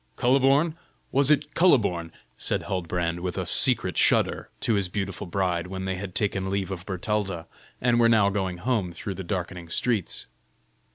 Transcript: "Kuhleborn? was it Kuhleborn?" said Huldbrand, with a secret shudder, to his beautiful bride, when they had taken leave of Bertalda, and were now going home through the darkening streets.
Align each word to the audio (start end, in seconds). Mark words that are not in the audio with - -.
"Kuhleborn? 0.17 0.73
was 1.11 1.29
it 1.29 1.53
Kuhleborn?" 1.53 2.09
said 2.35 2.63
Huldbrand, 2.63 3.19
with 3.19 3.37
a 3.37 3.45
secret 3.45 3.99
shudder, 3.99 4.49
to 4.61 4.73
his 4.73 4.89
beautiful 4.89 5.27
bride, 5.27 5.67
when 5.67 5.85
they 5.85 5.93
had 5.93 6.15
taken 6.15 6.49
leave 6.49 6.71
of 6.71 6.87
Bertalda, 6.87 7.45
and 7.79 7.99
were 7.99 8.09
now 8.09 8.31
going 8.31 8.57
home 8.57 8.93
through 8.93 9.13
the 9.13 9.23
darkening 9.23 9.69
streets. 9.69 10.25